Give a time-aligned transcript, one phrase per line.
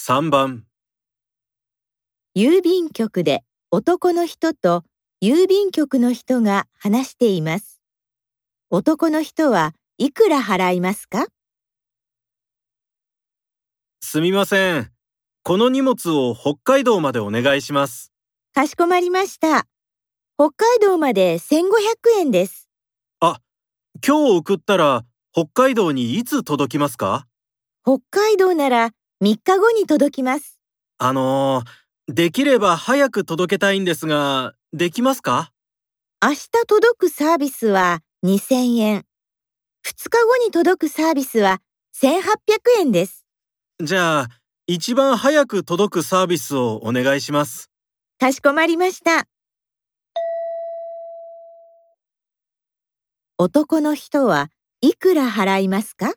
[0.00, 0.64] 3番
[2.34, 4.84] 郵便局で男の人と
[5.20, 7.82] 郵便局の人が話しています。
[8.70, 11.26] 男の人はいくら払いますか？
[14.00, 14.90] すみません。
[15.42, 18.12] この荷物を北海道までお願いします。
[18.54, 19.66] かしこまりました。
[20.38, 21.66] 北海道まで1500
[22.20, 22.68] 円です。
[23.20, 23.36] 今
[24.02, 27.26] 日送ったら北海道にいつ届きますか？
[27.84, 30.60] 北海道なら3日後に届きます。
[30.98, 35.52] あのー、できれば早く届けたいんですが、できますか？
[36.22, 39.04] 明日届くサービスは2000円。
[39.86, 41.60] 2日後に届くサービスは
[42.00, 42.20] 1800
[42.78, 43.24] 円です。
[43.82, 44.28] じゃあ、
[44.66, 47.70] 一番早く届くサービスをお願いします。
[48.20, 49.26] かしこまりました。
[53.36, 56.12] 男の人はいくら払いますか？